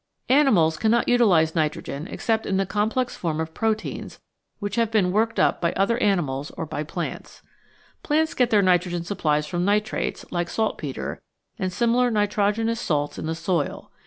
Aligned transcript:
Animals 0.29 0.77
cannot 0.77 1.07
utilise 1.07 1.53
nitrogen 1.53 2.07
except 2.07 2.47
in 2.47 2.57
the 2.57 2.65
complex 2.65 3.15
form 3.15 3.39
of 3.39 3.53
proteins 3.53 4.19
which 4.57 4.75
have 4.75 4.89
been 4.89 5.11
worked 5.11 5.39
up 5.39 5.61
by 5.61 5.73
other 5.73 6.01
animals 6.01 6.49
or 6.57 6.65
by 6.65 6.81
plants. 6.83 7.43
Plants 8.01 8.33
get 8.33 8.49
their 8.49 8.63
nitrogen 8.63 9.03
supplies 9.03 9.45
from 9.45 9.63
nitrates, 9.63 10.25
like 10.31 10.49
saltpetre, 10.49 11.21
and 11.59 11.71
similar 11.71 12.09
nitrogenous 12.09 12.79
salts 12.81 13.19
in 13.19 13.27
the 13.27 13.35
soil. 13.35 13.91